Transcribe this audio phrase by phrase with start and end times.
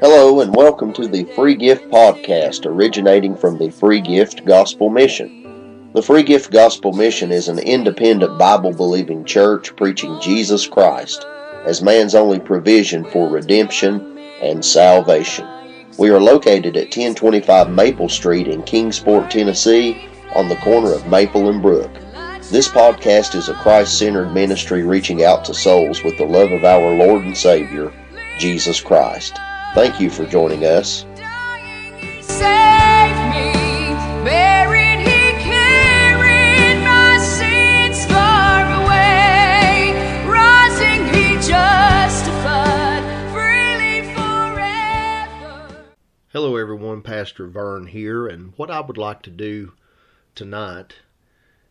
[0.00, 5.90] Hello, and welcome to the Free Gift Podcast, originating from the Free Gift Gospel Mission.
[5.92, 11.26] The Free Gift Gospel Mission is an independent Bible believing church preaching Jesus Christ
[11.66, 15.46] as man's only provision for redemption and salvation.
[15.98, 21.50] We are located at 1025 Maple Street in Kingsport, Tennessee, on the corner of Maple
[21.50, 21.92] and Brook.
[22.50, 26.64] This podcast is a Christ centered ministry reaching out to souls with the love of
[26.64, 27.92] our Lord and Savior,
[28.38, 29.38] Jesus Christ.
[29.72, 31.06] Thank you for joining us.
[46.32, 47.02] Hello, everyone.
[47.02, 49.72] Pastor Vern here, and what I would like to do
[50.34, 50.94] tonight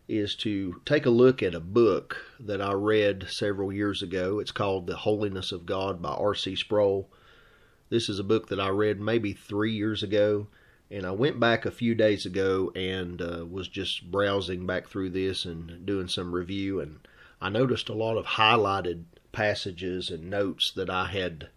[0.08, 4.39] is to take a look at a book that I read several years ago.
[4.39, 6.55] It's called The Holiness of God by R.C.
[6.55, 7.09] Sproul.
[7.90, 10.48] This is a book that I read maybe three years ago,
[10.92, 15.09] and I went back a few days ago and uh, was just browsing back through
[15.09, 17.00] this and doing some review, and
[17.42, 21.50] I noticed a lot of highlighted passages and notes that I had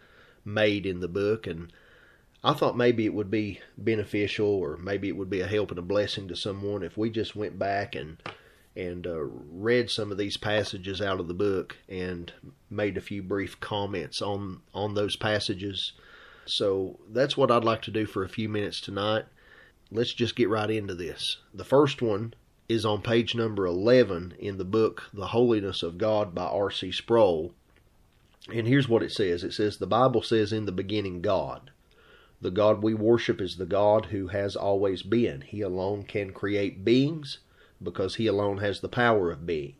[0.42, 1.70] made in the book, and
[2.42, 5.78] I thought maybe it would be beneficial or maybe it would be a help and
[5.78, 8.16] a blessing to someone if we just went back and
[8.74, 12.32] and uh, read some of these passages out of the book and
[12.70, 15.92] made a few brief comments on on those passages
[16.46, 19.24] so that's what I'd like to do for a few minutes tonight.
[19.90, 21.38] Let's just get right into this.
[21.52, 22.34] The first one
[22.68, 26.92] is on page number 11 in the book The Holiness of God by R.C.
[26.92, 27.52] Sproul.
[28.52, 31.70] And here's what it says it says, The Bible says, In the beginning, God.
[32.40, 35.42] The God we worship is the God who has always been.
[35.42, 37.38] He alone can create beings
[37.80, 39.74] because He alone has the power of being.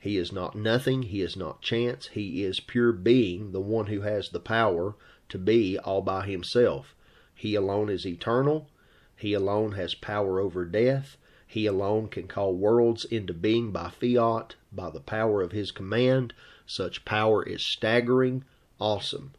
[0.00, 4.00] He is not nothing, He is not chance, He is pure being, the one who
[4.00, 4.94] has the power
[5.32, 6.94] to be all by himself.
[7.34, 8.68] He alone is eternal.
[9.16, 11.16] He alone has power over death.
[11.46, 16.34] He alone can call worlds into being by fiat, by the power of his command.
[16.66, 18.44] Such power is staggering,
[18.78, 19.32] awesome.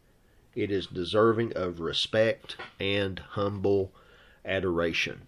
[0.56, 3.92] It is deserving of respect and humble
[4.44, 5.22] adoration.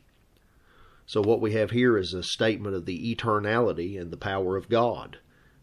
[1.06, 4.68] So, what we have here is a statement of the eternality and the power of
[4.68, 5.18] God.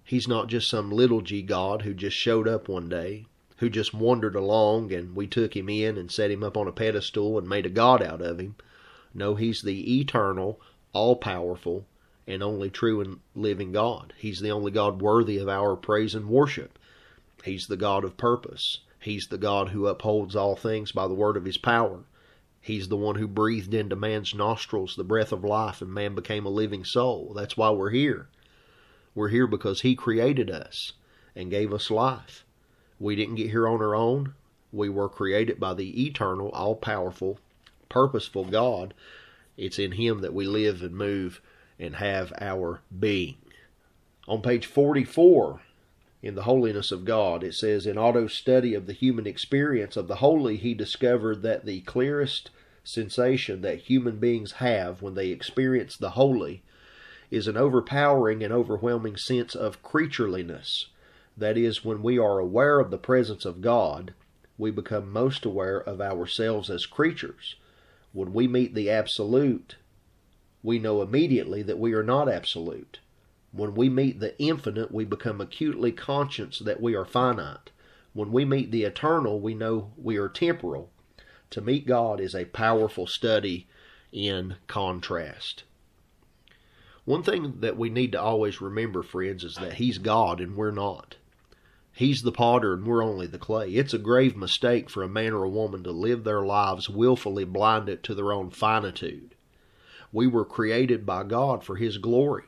[0.06, 3.26] He's not just some little g God who just showed up one day
[3.64, 6.72] who just wandered along and we took him in and set him up on a
[6.74, 8.56] pedestal and made a god out of him.
[9.14, 10.60] No, he's the eternal,
[10.92, 11.86] all powerful,
[12.28, 14.12] and only true and living God.
[14.18, 16.78] He's the only God worthy of our praise and worship.
[17.46, 18.80] He's the God of purpose.
[19.00, 22.04] He's the God who upholds all things by the word of his power.
[22.60, 26.46] He's the one who breathed into man's nostrils the breath of life and man became
[26.46, 27.32] a living soul.
[27.34, 28.28] That's why we're here.
[29.16, 30.92] We're here because he created us
[31.34, 32.44] and gave us life.
[33.04, 34.34] We didn't get here on our own.
[34.72, 37.38] We were created by the eternal, all powerful,
[37.90, 38.94] purposeful God.
[39.58, 41.42] It's in Him that we live and move
[41.78, 43.36] and have our being.
[44.26, 45.60] On page 44
[46.22, 50.08] in The Holiness of God, it says In Otto's study of the human experience of
[50.08, 52.52] the holy, he discovered that the clearest
[52.86, 56.64] sensation that human beings have when they experience the holy
[57.30, 60.86] is an overpowering and overwhelming sense of creatureliness
[61.38, 64.14] that is, when we are aware of the presence of God,
[64.58, 67.56] we become most aware of ourselves as creatures.
[68.12, 69.78] When we meet the Absolute,
[70.62, 73.00] we know immediately that we are not absolute.
[73.52, 77.72] When we meet the infinite, we become acutely conscious that we are finite.
[78.14, 80.90] When we meet the eternal, we know we are temporal.
[81.50, 83.68] To meet God is a powerful study
[84.12, 85.64] in contrast.
[87.06, 90.72] One thing that we need to always remember, friends, is that He's God and we're
[90.72, 91.18] not.
[91.96, 93.70] He's the potter and we're only the clay.
[93.70, 97.44] It's a grave mistake for a man or a woman to live their lives willfully
[97.46, 99.36] blinded to their own finitude.
[100.12, 102.46] We were created by God for His glory.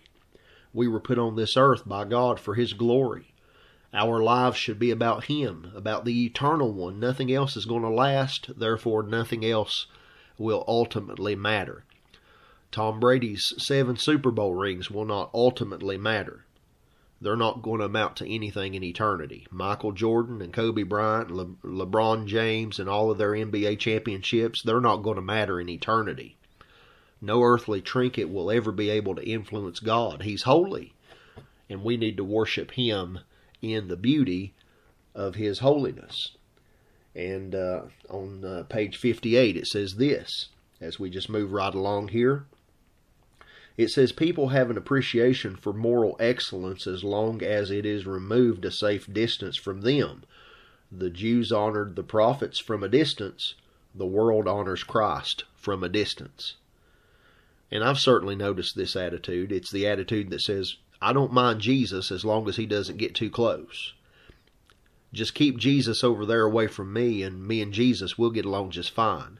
[0.74, 3.36] We were put on this earth by God for His glory.
[3.94, 7.00] Our lives should be about Him, about the eternal one.
[7.00, 9.86] Nothing else is going to last, therefore, nothing else
[10.40, 11.86] will ultimately matter.
[12.72, 16.46] Tom Brady's seven Super Bowl rings will not ultimately matter
[17.26, 19.48] they're not going to amount to anything in eternity.
[19.50, 24.80] Michael Jordan and Kobe Bryant, Le- LeBron James, and all of their NBA championships, they're
[24.80, 26.38] not going to matter in eternity.
[27.20, 30.22] No earthly trinket will ever be able to influence God.
[30.22, 30.94] He's holy,
[31.68, 33.18] and we need to worship Him
[33.60, 34.54] in the beauty
[35.16, 36.38] of His holiness.
[37.16, 40.50] And uh, on uh, page 58, it says this
[40.80, 42.46] as we just move right along here.
[43.78, 48.64] It says people have an appreciation for moral excellence as long as it is removed
[48.64, 50.24] a safe distance from them.
[50.92, 53.56] the Jews honored the prophets from a distance,
[53.94, 56.56] the world honors Christ from a distance.
[57.72, 59.52] And I've certainly noticed this attitude.
[59.52, 63.16] It's the attitude that says, I don't mind Jesus as long as he doesn't get
[63.16, 63.94] too close.
[65.14, 68.72] Just keep Jesus over there away from me, and me and Jesus will get along
[68.72, 69.40] just fine.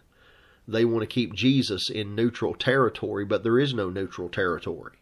[0.68, 4.98] They want to keep Jesus in neutral territory, but there is no neutral territory.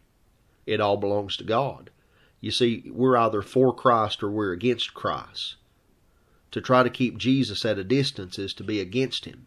[0.66, 1.90] It all belongs to God.
[2.40, 5.56] You see, we're either for Christ or we're against Christ.
[6.50, 9.46] To try to keep Jesus at a distance is to be against him.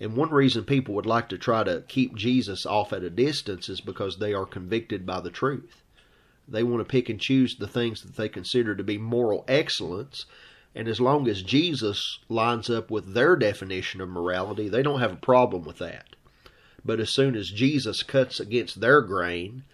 [0.00, 3.68] And one reason people would like to try to keep Jesus off at a distance
[3.68, 5.82] is because they are convicted by the truth.
[6.46, 10.26] They want to pick and choose the things that they consider to be moral excellence.
[10.74, 15.12] And as long as Jesus lines up with their definition of morality, they don't have
[15.12, 16.14] a problem with that.
[16.84, 19.64] But as soon as Jesus cuts against their grain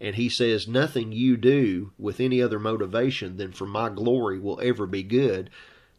[0.00, 4.60] and he says, Nothing you do with any other motivation than for my glory will
[4.60, 5.50] ever be good,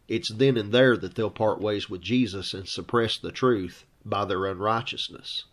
[0.08, 4.26] it's then and there that they'll part ways with Jesus and suppress the truth by
[4.26, 5.46] their unrighteousness.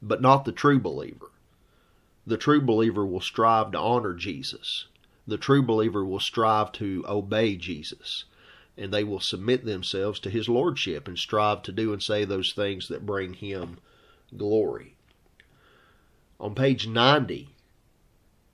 [0.00, 1.30] But not the true believer.
[2.26, 4.86] The true believer will strive to honor Jesus.
[5.28, 8.24] The true believer will strive to obey Jesus.
[8.78, 12.52] And they will submit themselves to his lordship and strive to do and say those
[12.54, 13.76] things that bring him
[14.34, 14.96] glory.
[16.40, 17.50] On page 90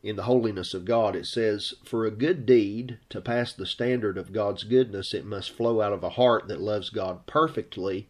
[0.03, 4.19] in the holiness of God, it says, For a good deed to pass the standard
[4.19, 8.09] of God's goodness, it must flow out of a heart that loves God perfectly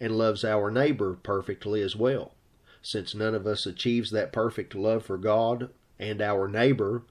[0.00, 2.34] and loves our neighbor perfectly as well.
[2.82, 7.04] Since none of us achieves that perfect love for God and our neighbor,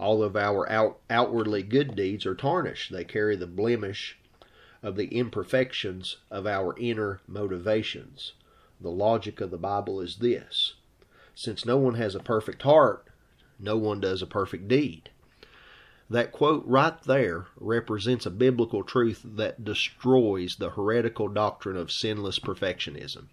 [0.00, 2.90] all of our out, outwardly good deeds are tarnished.
[2.90, 4.18] They carry the blemish
[4.82, 8.32] of the imperfections of our inner motivations.
[8.80, 10.74] The logic of the Bible is this
[11.34, 13.06] since no one has a perfect heart,
[13.58, 15.10] no one does a perfect deed.
[16.08, 22.38] That quote right there represents a biblical truth that destroys the heretical doctrine of sinless
[22.38, 23.26] perfectionism.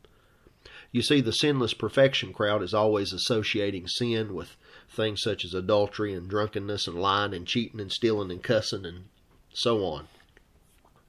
[0.91, 4.57] You see, the sinless perfection crowd is always associating sin with
[4.89, 9.05] things such as adultery and drunkenness and lying and cheating and stealing and cussing and
[9.53, 10.07] so on.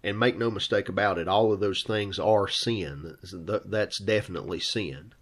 [0.03, 3.17] And make no mistake about it, all of those things are sin.
[3.23, 5.13] That's definitely sin.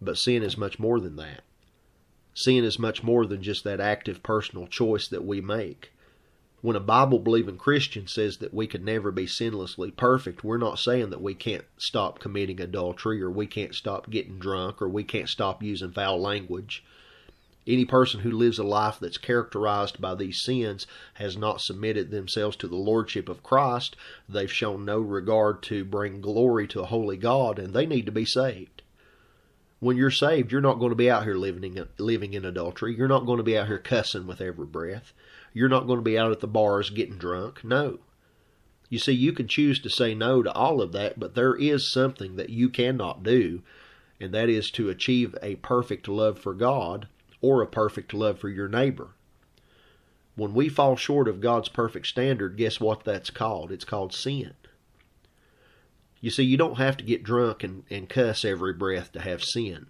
[0.00, 1.42] But sin is much more than that.
[2.34, 5.92] Sin is much more than just that active personal choice that we make.
[6.60, 10.78] When a Bible believing Christian says that we could never be sinlessly perfect, we're not
[10.78, 15.04] saying that we can't stop committing adultery or we can't stop getting drunk or we
[15.04, 16.84] can't stop using foul language.
[17.66, 22.56] Any person who lives a life that's characterized by these sins has not submitted themselves
[22.56, 23.96] to the Lordship of Christ.
[24.28, 28.12] They've shown no regard to bring glory to a holy God, and they need to
[28.12, 28.82] be saved
[29.78, 32.96] when you're saved, you're not going to be out here living in, living in adultery.
[32.96, 35.12] You're not going to be out here cussing with every breath.
[35.52, 37.62] You're not going to be out at the bars getting drunk.
[37.62, 37.98] No.
[38.88, 41.90] You see, you can choose to say no to all of that, but there is
[41.90, 43.62] something that you cannot do,
[44.20, 47.08] and that is to achieve a perfect love for God
[47.40, 49.10] or a perfect love for your neighbor.
[50.34, 53.72] When we fall short of God's perfect standard, guess what that's called?
[53.72, 54.54] It's called sin.
[56.20, 59.42] You see, you don't have to get drunk and, and cuss every breath to have
[59.42, 59.86] sin.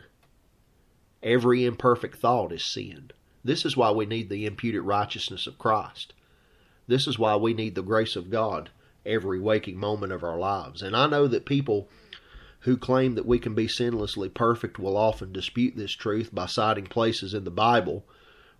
[1.22, 3.10] Every imperfect thought is sin.
[3.44, 6.12] This is why we need the imputed righteousness of Christ.
[6.86, 8.70] This is why we need the grace of God
[9.04, 10.82] every waking moment of our lives.
[10.82, 11.88] And I know that people
[12.66, 16.84] who claim that we can be sinlessly perfect will often dispute this truth by citing
[16.84, 18.04] places in the Bible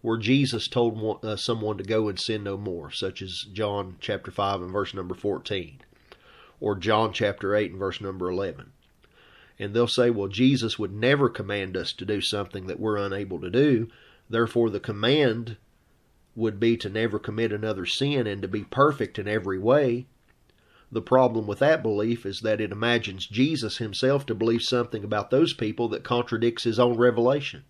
[0.00, 4.30] where Jesus told uh, someone to go and sin no more, such as John chapter
[4.30, 5.80] 5 and verse number 14
[6.60, 8.70] or John chapter 8 and verse number 11.
[9.58, 13.40] And they'll say, well, Jesus would never command us to do something that we're unable
[13.40, 13.88] to do.
[14.30, 15.56] Therefore, the command
[16.36, 20.06] would be to never commit another sin and to be perfect in every way.
[20.90, 25.30] The problem with that belief is that it imagines Jesus himself to believe something about
[25.30, 27.64] those people that contradicts his own revelation.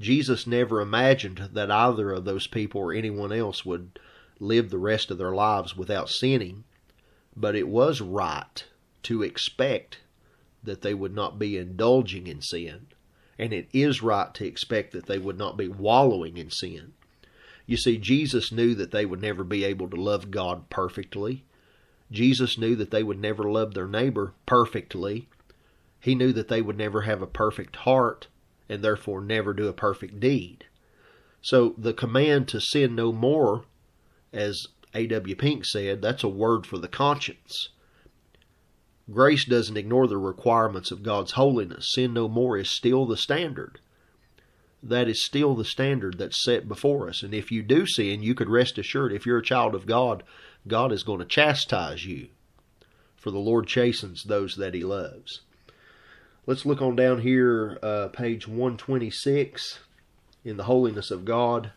[0.00, 3.98] Jesus never imagined that either of those people or anyone else would
[4.40, 6.64] live the rest of their lives without sinning
[7.36, 8.64] but it was right
[9.02, 9.98] to expect
[10.62, 12.86] that they would not be indulging in sin,
[13.38, 16.92] and it is right to expect that they would not be wallowing in sin.
[17.66, 21.44] You see, Jesus knew that they would never be able to love God perfectly.
[22.12, 25.28] Jesus knew that they would never love their neighbor perfectly.
[25.98, 28.28] He knew that they would never have a perfect heart
[28.68, 30.64] and therefore never do a perfect deed.
[31.40, 33.64] So the command to sin no more,
[34.32, 35.34] as A.W.
[35.36, 37.70] Pink said, that's a word for the conscience.
[39.10, 41.92] Grace doesn't ignore the requirements of God's holiness.
[41.92, 43.80] Sin no more is still the standard.
[44.82, 47.22] That is still the standard that's set before us.
[47.22, 50.22] And if you do sin, you could rest assured, if you're a child of God,
[50.66, 52.28] God is going to chastise you,
[53.16, 55.40] for the Lord chastens those that He loves.
[56.46, 59.80] Let's look on down here, uh, page 126,
[60.44, 61.72] in the holiness of God.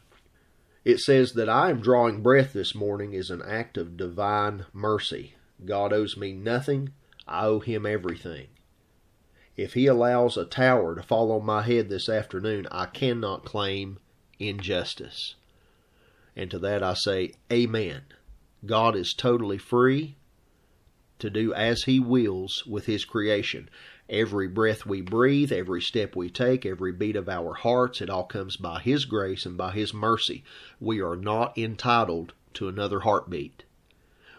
[0.83, 5.35] It says that I am drawing breath this morning is an act of divine mercy.
[5.63, 6.93] God owes me nothing,
[7.27, 8.47] I owe Him everything.
[9.57, 13.99] If He allows a tower to fall on my head this afternoon, I cannot claim
[14.37, 15.35] injustice.
[16.35, 18.03] And to that I say, Amen.
[18.65, 20.15] God is totally free
[21.19, 23.69] to do as He wills with His creation.
[24.09, 28.25] Every breath we breathe, every step we take, every beat of our hearts, it all
[28.25, 30.43] comes by His grace and by His mercy.
[30.79, 33.63] We are not entitled to another heartbeat.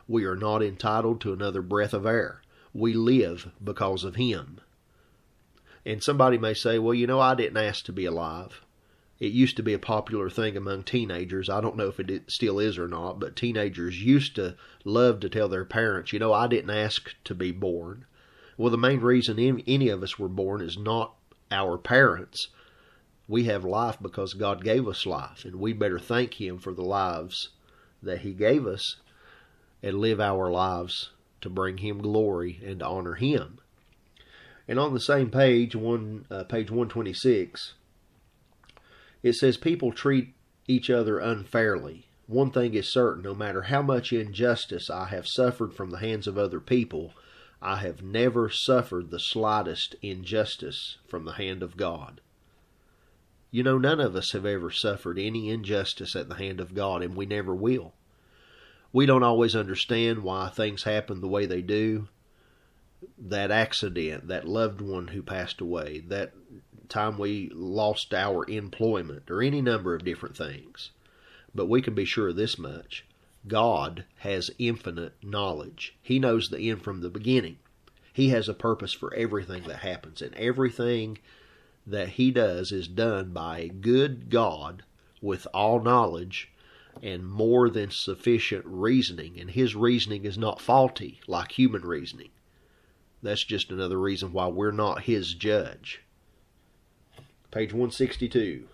[0.08, 2.42] We are not entitled to another breath of air.
[2.72, 4.60] We live because of Him.
[5.84, 8.60] And somebody may say, well, you know, I didn't ask to be alive.
[9.18, 11.48] It used to be a popular thing among teenagers.
[11.48, 15.30] I don't know if it still is or not, but teenagers used to love to
[15.30, 18.04] tell their parents, you know, I didn't ask to be born.
[18.58, 21.14] Well, the main reason any of us were born is not
[21.50, 22.48] our parents.
[23.28, 26.84] We have life because God gave us life, and we better thank Him for the
[26.84, 27.50] lives
[28.02, 28.96] that He gave us
[29.82, 33.60] and live our lives to bring Him glory and to honor Him.
[34.68, 37.74] And on the same page, one uh, page 126,
[39.26, 40.34] it says people treat
[40.68, 42.06] each other unfairly.
[42.26, 46.26] One thing is certain, no matter how much injustice I have suffered from the hands
[46.26, 47.12] of other people,
[47.60, 52.20] I have never suffered the slightest injustice from the hand of God.
[53.50, 57.02] You know, none of us have ever suffered any injustice at the hand of God,
[57.02, 57.94] and we never will.
[58.92, 62.08] We don't always understand why things happen the way they do,
[63.18, 66.32] that accident, that loved one who passed away, that
[66.88, 70.90] time we lost our employment, or any number of different things.
[71.54, 73.04] But we can be sure of this much
[73.46, 75.96] God has infinite knowledge.
[76.02, 77.58] He knows the end from the beginning.
[78.12, 81.18] He has a purpose for everything that happens, and everything
[81.86, 84.82] that He does is done by a good God
[85.20, 86.50] with all knowledge
[87.02, 89.38] and more than sufficient reasoning.
[89.38, 92.30] And His reasoning is not faulty like human reasoning.
[93.22, 96.02] That's just another reason why we're not his judge.
[97.56, 98.68] Page 162.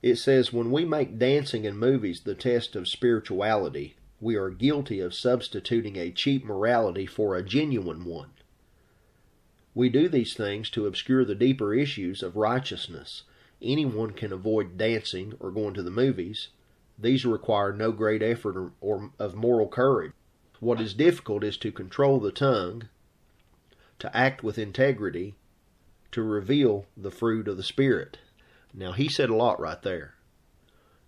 [0.00, 4.98] It says, When we make dancing and movies the test of spirituality, we are guilty
[5.00, 8.30] of substituting a cheap morality for a genuine one.
[9.74, 13.24] We do these things to obscure the deeper issues of righteousness.
[13.60, 16.48] Anyone can avoid dancing or going to the movies.
[16.98, 20.12] These require no great effort or, or of moral courage.
[20.60, 22.88] What is difficult is to control the tongue,
[23.98, 25.34] to act with integrity,
[26.14, 28.18] to reveal the fruit of the Spirit.
[28.72, 30.14] Now, he said a lot right there.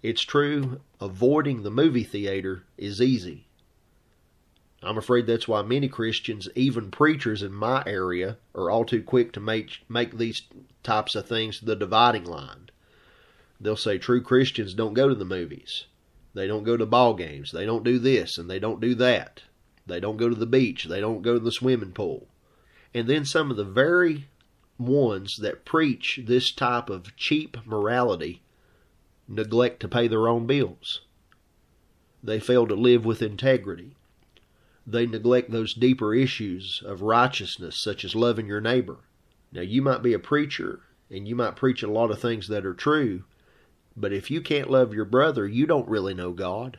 [0.03, 3.47] It's true, avoiding the movie theater is easy.
[4.83, 9.33] I'm afraid that's why many Christians, even preachers in my area, are all too quick
[9.33, 10.43] to make, make these
[10.83, 12.71] types of things the dividing line.
[13.61, 15.87] They'll say true Christians don't go to the movies.
[16.35, 17.53] They don't go to ball games.
[17.53, 19.43] They don't do this and they don't do that.
[19.87, 20.85] They don't go to the beach.
[20.85, 22.29] They don't go to the swimming pool.
[22.93, 24.29] And then some of the very
[24.79, 28.43] ones that preach this type of cheap morality
[29.29, 31.01] neglect to pay their own bills.
[32.23, 33.97] They fail to live with integrity.
[34.87, 38.99] They neglect those deeper issues of righteousness, such as loving your neighbor.
[39.53, 40.81] Now, you might be a preacher
[41.11, 43.25] and you might preach a lot of things that are true,
[43.97, 46.79] but if you can't love your brother, you don't really know God.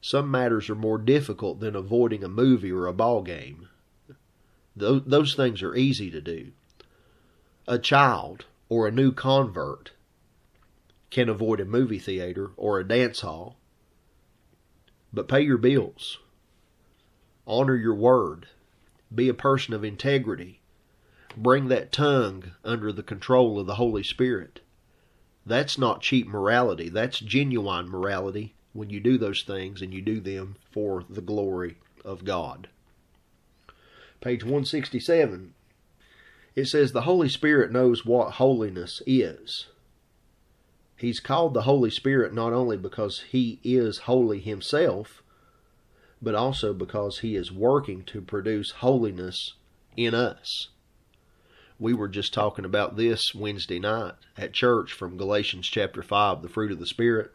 [0.00, 3.68] Some matters are more difficult than avoiding a movie or a ball game.
[4.76, 6.52] Those things are easy to do.
[7.70, 9.90] A child or a new convert
[11.10, 13.58] can avoid a movie theater or a dance hall,
[15.12, 16.16] but pay your bills.
[17.46, 18.48] Honor your word.
[19.14, 20.62] Be a person of integrity.
[21.36, 24.60] Bring that tongue under the control of the Holy Spirit.
[25.44, 26.88] That's not cheap morality.
[26.88, 31.76] That's genuine morality when you do those things and you do them for the glory
[32.02, 32.68] of God
[34.20, 35.54] page 167,
[36.58, 39.68] it says the Holy Spirit knows what holiness is.
[40.96, 45.22] He's called the Holy Spirit not only because he is holy himself,
[46.20, 49.54] but also because he is working to produce holiness
[49.96, 50.70] in us.
[51.78, 56.48] We were just talking about this Wednesday night at church from Galatians chapter 5, the
[56.48, 57.30] fruit of the Spirit.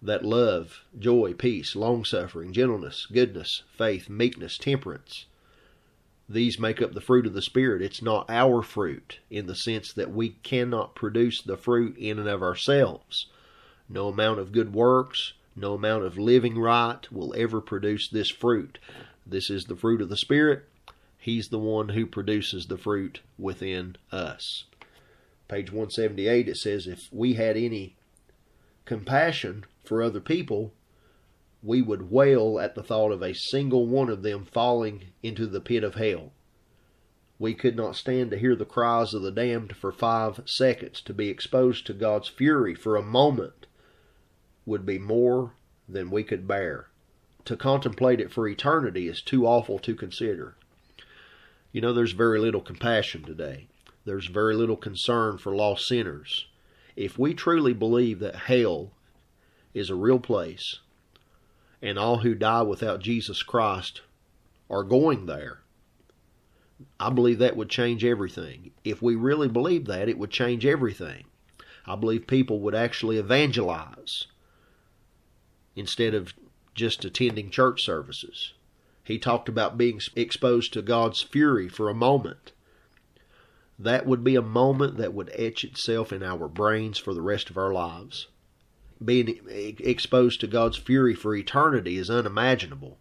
[0.00, 5.26] That love, joy, peace, long suffering, gentleness, goodness, faith, meekness, temperance
[6.32, 7.82] these make up the fruit of the Spirit.
[7.82, 12.28] It's not our fruit in the sense that we cannot produce the fruit in and
[12.28, 13.26] of ourselves.
[13.88, 18.78] No amount of good works, No amount of living right will ever produce this fruit.
[19.26, 20.64] This is the fruit of the Spirit.
[21.18, 24.64] He's the one who produces the fruit within us.
[25.48, 27.94] Page 178, it says, If we had any
[28.86, 30.72] compassion for other people,
[31.62, 35.60] we would wail at the thought of a single one of them falling into the
[35.60, 36.32] pit of hell.
[37.38, 41.00] We could not stand to hear the cries of the damned for five seconds.
[41.02, 43.66] To be exposed to God's fury for a moment
[44.66, 45.54] would be more
[45.88, 46.88] than we could bear.
[47.46, 50.56] To contemplate it for eternity is too awful to consider.
[51.72, 53.68] You know, there's very little compassion today.
[54.04, 56.46] There's very little concern for lost sinners.
[56.96, 58.92] If we truly believe that hell
[59.74, 60.80] is a real place
[61.82, 64.02] and all who die without Jesus Christ
[64.70, 65.60] are going there,
[66.98, 68.70] I believe that would change everything.
[68.84, 71.24] If we really believe that, it would change everything.
[71.86, 74.26] I believe people would actually evangelize
[75.74, 76.32] instead of
[76.74, 78.54] just attending church services.
[79.04, 82.52] He talked about being exposed to God's fury for a moment.
[83.78, 87.50] That would be a moment that would etch itself in our brains for the rest
[87.50, 88.28] of our lives.
[89.02, 92.98] Being exposed to God's fury for eternity is unimaginable.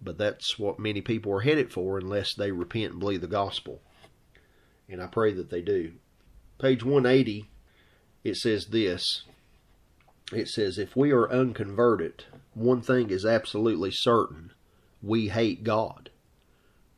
[0.00, 3.82] But that's what many people are headed for unless they repent and believe the gospel.
[4.88, 5.94] And I pray that they do.
[6.58, 7.50] Page 180,
[8.22, 9.24] it says this
[10.32, 14.52] it says, If we are unconverted, one thing is absolutely certain
[15.02, 16.10] we hate God.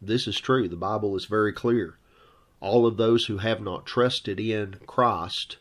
[0.01, 0.69] This is true.
[0.69, 1.99] The Bible is very clear.
[2.61, 5.57] All of those who have not trusted in Christ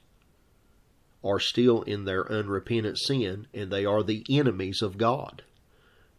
[1.25, 5.41] are still in their unrepentant sin, and they are the enemies of God.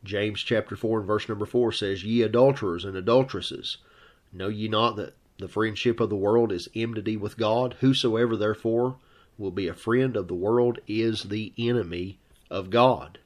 [0.02, 3.78] James chapter 4 and verse number 4 says, Ye adulterers and adulteresses,
[4.32, 7.76] know ye not that the friendship of the world is enmity with God?
[7.80, 8.96] Whosoever therefore
[9.38, 12.18] will be a friend of the world is the enemy
[12.50, 13.18] of God.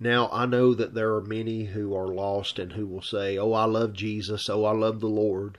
[0.00, 3.52] Now, I know that there are many who are lost and who will say, Oh,
[3.52, 5.58] I love Jesus, oh, I love the Lord.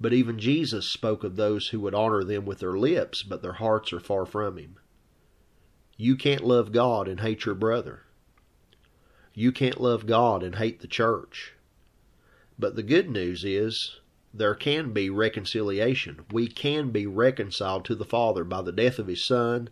[0.00, 3.54] But even Jesus spoke of those who would honor them with their lips, but their
[3.54, 4.76] hearts are far from Him.
[5.96, 8.02] You can't love God and hate your brother.
[9.34, 11.54] You can't love God and hate the church.
[12.58, 14.00] But the good news is
[14.32, 16.24] there can be reconciliation.
[16.30, 19.70] We can be reconciled to the Father by the death of His Son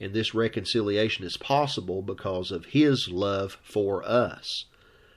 [0.00, 4.66] and this reconciliation is possible because of His love for us.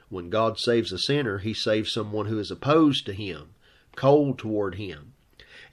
[0.09, 3.49] When God saves a sinner, He saves someone who is opposed to Him,
[3.99, 5.13] cold toward Him.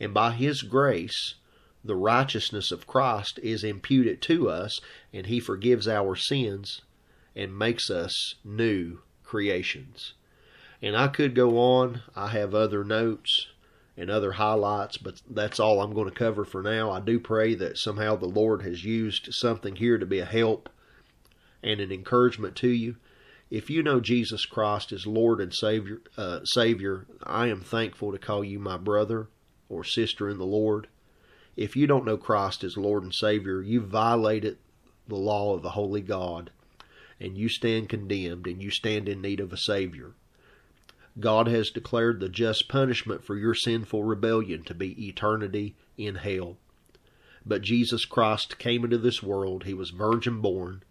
[0.01, 1.37] And by His grace,
[1.85, 4.81] the righteousness of Christ is imputed to us,
[5.13, 6.83] and He forgives our sins
[7.37, 10.15] and makes us new creations.
[10.83, 12.03] And I could go on.
[12.17, 13.47] I have other notes
[13.97, 16.91] and other highlights, but that's all I'm going to cover for now.
[16.91, 20.69] I do pray that somehow the Lord has used something here to be a help
[21.63, 22.97] and an encouragement to you.
[23.51, 28.19] If you know Jesus Christ as Lord and Savior, uh, Savior, I am thankful to
[28.19, 29.29] call you my brother
[29.69, 30.89] or sister in the Lord.
[31.57, 34.59] If you don't know Christ as Lord and Savior, you violated
[35.07, 36.51] the law of the Holy God,
[37.21, 40.15] and you stand condemned, and you stand in need of a Savior.
[41.19, 46.57] God has declared the just punishment for your sinful rebellion to be eternity in hell.
[47.47, 49.65] But Jesus Christ came into this world.
[49.65, 50.83] He was virgin born,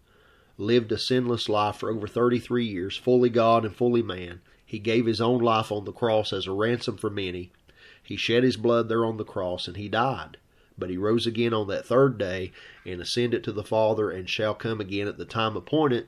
[0.58, 4.40] lived a sinless life for over 33 years, fully God and fully man.
[4.64, 7.52] He gave his own life on the cross as a ransom for many.
[8.02, 10.38] He shed his blood there on the cross and he died.
[10.78, 12.52] But he rose again on that third day
[12.84, 16.06] and ascended to the Father and shall come again at the time appointed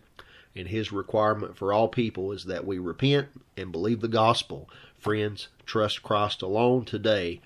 [0.59, 4.69] and his requirement for all people is that we repent and believe the gospel.
[4.99, 7.41] Friends, trust Christ alone today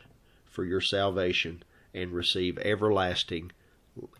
[0.46, 1.62] for your salvation
[1.92, 3.52] and receive everlasting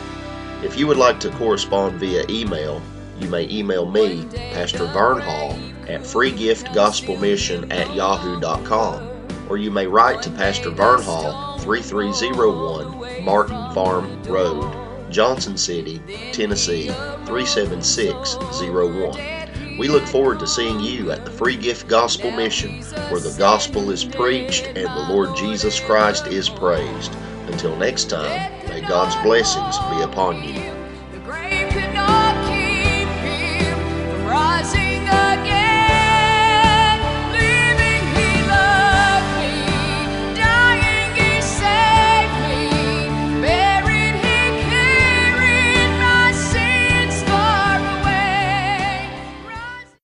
[0.62, 2.81] If you would like to correspond via email,
[3.18, 5.53] you may email me, Pastor Vern Hall,
[5.88, 9.11] at freegiftgospelmission at yahoo.com,
[9.49, 16.01] or you may write to Pastor Vern Hall, 3301 Martin Farm Road, Johnson City,
[16.33, 16.88] Tennessee
[17.27, 19.79] 37601.
[19.79, 23.90] We look forward to seeing you at the Free Gift Gospel Mission, where the gospel
[23.90, 27.14] is preached and the Lord Jesus Christ is praised.
[27.46, 30.69] Until next time, may God's blessings be upon you.